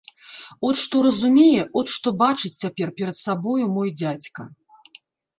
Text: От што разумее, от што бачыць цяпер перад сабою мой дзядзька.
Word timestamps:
От 0.67 0.75
што 0.83 1.01
разумее, 1.07 1.65
от 1.81 1.91
што 1.95 2.13
бачыць 2.23 2.51
цяпер 2.61 2.93
перад 3.01 3.17
сабою 3.25 3.67
мой 3.75 3.93
дзядзька. 3.99 4.47